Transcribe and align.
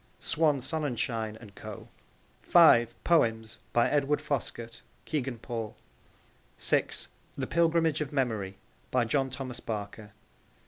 (Swan 0.19 0.61
Sonnenschein 0.61 1.37
and 1.39 1.53
Co.) 1.53 1.87
(5) 2.41 3.03
Poems. 3.03 3.59
By 3.71 3.87
Edward 3.87 4.19
Foskett. 4.19 4.81
(Kegan 5.05 5.37
Paul.) 5.37 5.77
(6) 6.57 7.09
The 7.35 7.45
Pilgrimage 7.45 8.01
of 8.01 8.11
Memory. 8.11 8.57
By 8.89 9.05
John 9.05 9.29
Thomas 9.29 9.59
Barker. 9.59 10.11